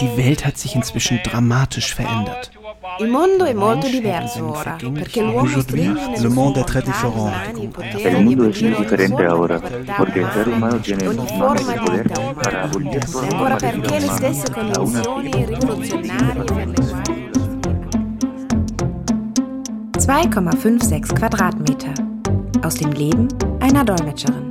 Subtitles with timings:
[0.00, 2.50] Die Welt hat sich inzwischen dramatisch verändert.
[2.98, 7.32] Il mondo è molto diverso ora, perché l'uomo stringe Le monde est très différent.
[8.04, 9.60] El mundo es muy diferente ahora,
[9.96, 12.08] porque el ser humano tiene más poder
[12.42, 16.74] para abolir e ancora perché le stesse condizioni rivoluzionarie per le
[20.04, 21.92] quali 2,56 Quadratmeter.
[22.62, 23.28] Aus dem Leben
[23.60, 24.47] einer Dolmetscherin.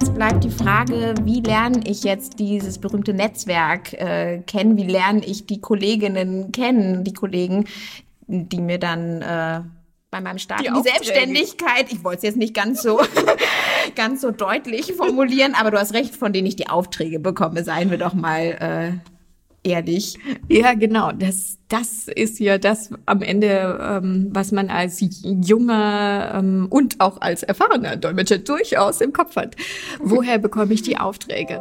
[0.00, 4.76] Jetzt bleibt die Frage, wie lerne ich jetzt dieses berühmte Netzwerk äh, kennen?
[4.76, 7.64] Wie lerne ich die Kolleginnen kennen, die Kollegen,
[8.28, 9.60] die mir dann äh,
[10.12, 10.82] bei meinem Start Die die.
[10.88, 13.00] Selbstständigkeit, ich wollte es jetzt nicht ganz so,
[13.96, 17.90] ganz so deutlich formulieren, aber du hast recht, von denen ich die Aufträge bekomme, seien
[17.90, 19.17] wir doch mal äh,
[19.68, 20.18] ehrlich.
[20.48, 21.12] Ja, genau.
[21.12, 27.20] Das, das ist ja das am Ende, ähm, was man als junger ähm, und auch
[27.20, 29.56] als erfahrener Dolmetscher durchaus im Kopf hat.
[30.00, 31.60] Woher bekomme ich die Aufträge?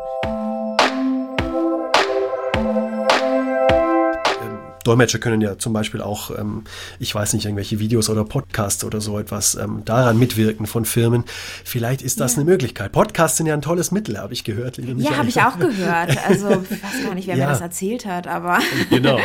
[4.88, 6.63] Dolmetscher können ja zum Beispiel auch, ähm,
[6.99, 11.25] ich weiß nicht, irgendwelche Videos oder Podcasts oder so etwas ähm, daran mitwirken von Firmen.
[11.66, 12.91] Vielleicht ist das eine Möglichkeit.
[12.93, 14.77] Podcasts sind ja ein tolles Mittel, habe ich gehört.
[14.77, 16.17] Liebe Ja, habe ich auch gehört.
[16.25, 17.45] Also, ich weiß gar nicht, wer Ja.
[17.45, 19.19] mir das erzählt hat, aber Genau.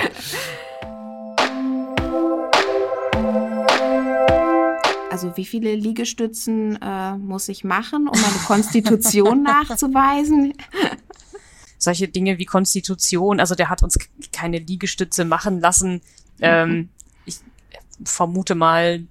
[5.11, 10.55] also wie viele Liegestützen äh, muss ich machen, um meine Konstitution nachzuweisen?
[11.83, 13.99] Solche Dinge wie Konstitution, also der hat uns
[14.33, 16.01] keine Liegestütze machen lassen.
[16.41, 16.91] Ähm,
[17.25, 17.39] ich
[18.05, 19.05] vermute mal,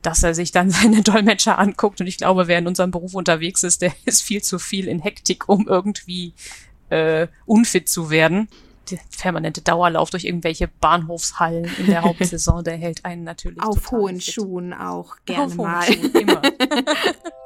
[0.00, 3.62] dass er sich dann seine Dolmetscher anguckt und ich glaube, wer in unserem Beruf unterwegs
[3.62, 6.32] ist, der ist viel zu viel in Hektik, um irgendwie
[6.88, 8.48] äh, unfit zu werden.
[8.90, 14.20] Der permanente Dauerlauf durch irgendwelche Bahnhofshallen in der Hauptsaison, der hält einen natürlich Auf hohen
[14.20, 14.34] fit.
[14.34, 15.84] Schuhen auch gerne Auf hohen mal.
[15.84, 16.42] Schuhen, immer.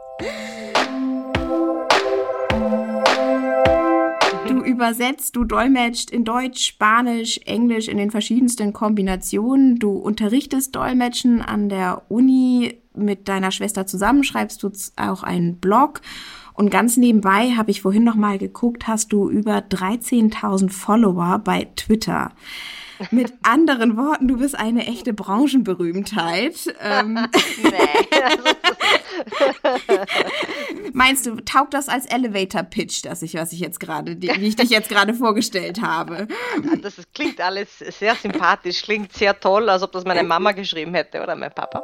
[4.79, 9.81] übersetzt, du dolmetscht in Deutsch, Spanisch, Englisch in den verschiedensten Kombinationen.
[9.81, 16.01] Du unterrichtest Dolmetschen an der Uni mit deiner Schwester zusammen, schreibst du auch einen Blog.
[16.55, 21.67] Und ganz nebenbei habe ich vorhin noch mal geguckt, hast du über 13.000 Follower bei
[21.75, 22.31] Twitter.
[23.11, 26.73] Mit anderen Worten, du bist eine echte Branchenberühmtheit.
[26.81, 27.19] Ähm,
[31.09, 34.57] Meinst du, taugt das als Elevator Pitch, dass ich, was ich jetzt gerade, wie ich
[34.57, 36.29] dich jetzt gerade vorgestellt habe?
[36.83, 40.93] Das ist, klingt alles sehr sympathisch, klingt sehr toll, als ob das meine Mama geschrieben
[40.93, 41.83] hätte oder mein Papa.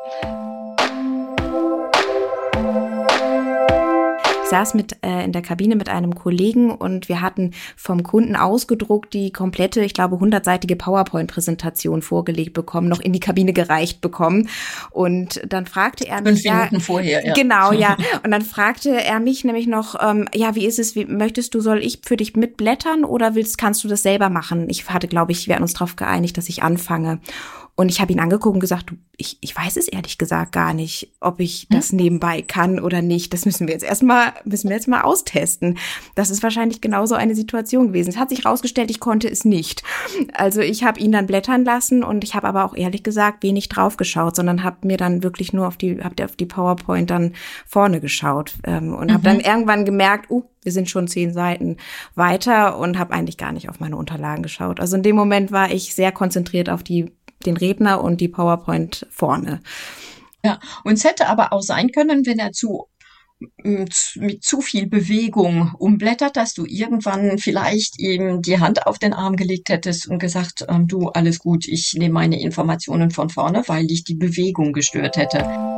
[4.44, 8.36] Ich saß mit äh, in der Kabine mit einem Kollegen und wir hatten vom Kunden
[8.36, 14.50] ausgedruckt die komplette, ich glaube, hundertseitige PowerPoint-Präsentation vorgelegt bekommen, noch in die Kabine gereicht bekommen.
[14.90, 17.32] Und dann fragte er mich, Fünf Minuten vorher, ja.
[17.32, 17.96] Genau, ja.
[18.22, 21.60] Und dann fragte er mich nämlich noch, ähm, ja, wie ist es, wie, möchtest du,
[21.60, 24.68] soll ich für dich mitblättern oder willst, kannst du das selber machen?
[24.68, 27.18] Ich hatte, glaube ich, wir hatten uns darauf geeinigt, dass ich anfange.
[27.76, 30.74] Und ich habe ihn angeguckt und gesagt, du, ich, ich weiß es ehrlich gesagt gar
[30.74, 33.32] nicht, ob ich das nebenbei kann oder nicht.
[33.32, 35.78] Das müssen wir jetzt erstmal, müssen wir jetzt mal austesten.
[36.14, 38.10] Das ist wahrscheinlich genauso eine Situation gewesen.
[38.10, 39.82] Es hat sich rausgestellt, ich konnte es nicht.
[40.34, 43.68] Also ich habe ihn dann blättern lassen und ich habe aber auch ehrlich gesagt wenig
[43.68, 47.32] drauf geschaut, sondern habe mir dann wirklich nur auf die, hab auf die PowerPoint dann
[47.66, 51.76] vorne geschaut ähm, und habe dann irgendwann gemerkt, uh, wir sind schon zehn Seiten
[52.14, 54.80] weiter und habe eigentlich gar nicht auf meine Unterlagen geschaut.
[54.80, 57.12] Also in dem Moment war ich sehr konzentriert auf die
[57.46, 59.60] den Redner und die PowerPoint vorne.
[60.44, 62.88] Ja, und es hätte aber auch sein können, wenn er zu
[63.64, 69.36] mit zu viel Bewegung umblättert, dass du irgendwann vielleicht ihm die Hand auf den Arm
[69.36, 73.86] gelegt hättest und gesagt, ähm, du, alles gut, ich nehme meine Informationen von vorne, weil
[73.86, 75.73] dich die Bewegung gestört hätte.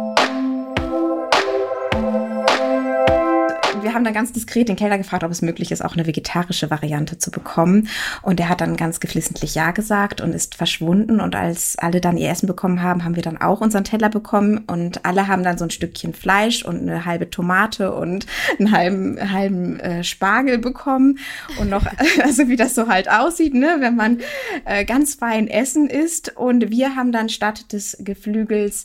[3.96, 7.18] Haben dann ganz diskret den Keller gefragt, ob es möglich ist, auch eine vegetarische Variante
[7.18, 7.88] zu bekommen.
[8.22, 11.20] Und er hat dann ganz geflissentlich Ja gesagt und ist verschwunden.
[11.20, 14.58] Und als alle dann ihr Essen bekommen haben, haben wir dann auch unseren Teller bekommen.
[14.66, 18.26] Und alle haben dann so ein Stückchen Fleisch und eine halbe Tomate und
[18.58, 21.18] einen halben, halben äh, Spargel bekommen.
[21.58, 21.86] Und noch,
[22.22, 24.20] also wie das so halt aussieht, ne, wenn man
[24.66, 26.36] äh, ganz fein Essen isst.
[26.36, 28.84] Und wir haben dann statt des Geflügels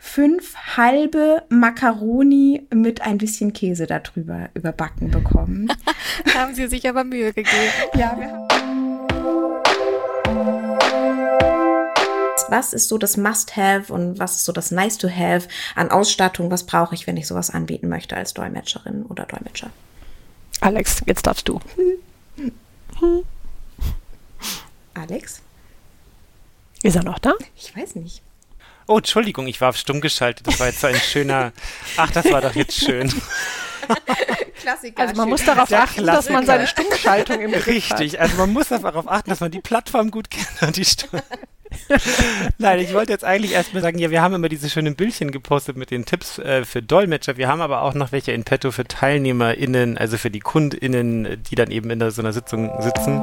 [0.00, 5.70] fünf halbe Macaroni mit ein bisschen Käse darüber überbacken bekommen.
[6.34, 7.72] Haben Sie sich aber Mühe gegeben.
[7.94, 8.48] ja, wir haben
[12.48, 16.50] was ist so das Must-Have und was ist so das Nice-to-Have an Ausstattung?
[16.50, 19.70] Was brauche ich, wenn ich sowas anbieten möchte als Dolmetscherin oder Dolmetscher?
[20.60, 21.60] Alex, jetzt darfst du.
[24.94, 25.42] Alex?
[26.82, 27.34] Ist er noch da?
[27.54, 28.22] Ich weiß nicht.
[28.90, 30.48] Oh, Entschuldigung, ich war auf stumm geschaltet.
[30.48, 31.52] Das war jetzt so ein schöner.
[31.96, 33.08] Ach, das war doch jetzt schön.
[34.60, 35.02] Klassiker.
[35.02, 38.20] Also man muss darauf achten, dass man seine Stummschaltung im Griff Richtig, hat.
[38.22, 41.22] also man muss darauf achten, dass man die Plattform gut kennt und die Stimme.
[42.58, 45.76] Nein, ich wollte jetzt eigentlich erstmal sagen, ja, wir haben immer diese schönen Bildchen gepostet
[45.76, 47.36] mit den Tipps äh, für Dolmetscher.
[47.36, 51.54] Wir haben aber auch noch welche in petto für TeilnehmerInnen, also für die KundInnen, die
[51.54, 53.22] dann eben in so einer Sitzung sitzen.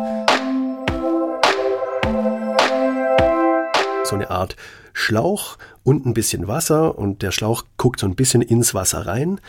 [4.05, 4.55] So eine Art
[4.97, 9.39] Schlauch und ein bisschen Wasser und der Schlauch guckt so ein bisschen ins Wasser rein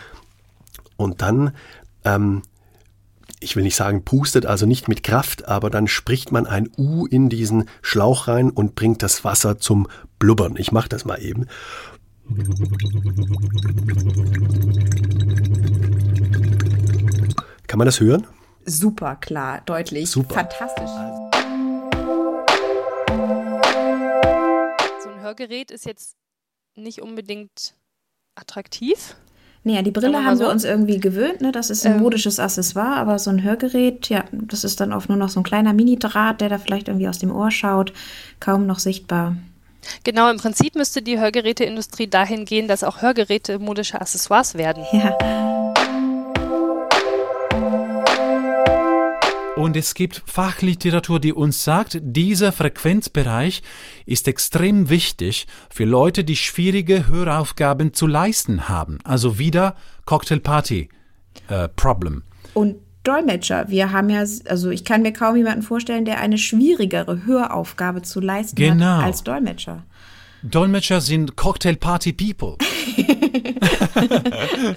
[0.99, 1.53] und dann,
[2.05, 2.43] ähm,
[3.41, 7.07] ich will nicht sagen pustet, also nicht mit Kraft, aber dann spricht man ein U
[7.07, 10.57] in diesen Schlauch rein und bringt das Wasser zum Blubbern.
[10.59, 11.47] Ich mache das mal eben.
[17.67, 18.27] Kann man das hören?
[18.67, 20.35] Super klar, deutlich, Super.
[20.35, 20.91] fantastisch.
[25.29, 26.17] Hörgerät ist jetzt
[26.75, 27.75] nicht unbedingt
[28.35, 29.15] attraktiv.
[29.63, 30.51] Naja, die Brille wir haben wir so.
[30.51, 31.53] uns irgendwie gewöhnt, ne?
[31.53, 32.01] Das ist ein Ähm.
[32.01, 35.43] modisches Accessoire, aber so ein Hörgerät, ja, das ist dann oft nur noch so ein
[35.43, 37.93] kleiner Mini-Draht, der da vielleicht irgendwie aus dem Ohr schaut,
[38.41, 39.37] kaum noch sichtbar.
[40.03, 44.85] Genau, im Prinzip müsste die Hörgeräteindustrie dahin gehen, dass auch Hörgeräte modische Accessoires werden.
[44.93, 45.19] Ja.
[49.59, 53.63] Und es gibt Fachliteratur, die uns sagt, dieser Frequenzbereich
[54.07, 58.99] ist extrem wichtig für Leute, die schwierige Höraufgaben zu leisten haben.
[59.03, 59.75] Also wieder
[60.05, 60.89] Cocktail Party
[61.49, 62.23] äh, Problem.
[62.55, 67.27] Und Dolmetscher, wir haben ja, also ich kann mir kaum jemanden vorstellen, der eine schwierigere
[67.27, 68.99] Höraufgabe zu leisten Genau.
[68.99, 69.83] hat als Dolmetscher.
[70.45, 72.59] Dolmetscher sind Cocktail Party People.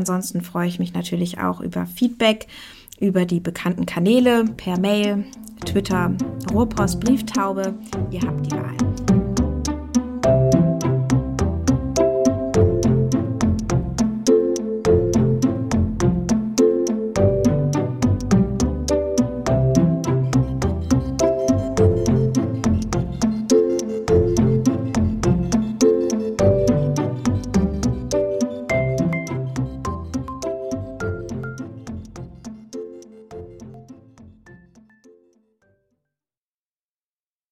[0.00, 2.46] ansonsten freue ich mich natürlich auch über Feedback
[3.00, 5.24] über die bekannten Kanäle per Mail,
[5.64, 6.14] Twitter,
[6.52, 7.74] Rohrpost, Brieftaube.
[8.10, 9.09] Ihr habt die Wahl.